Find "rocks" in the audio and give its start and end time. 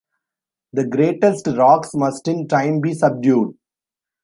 1.55-1.93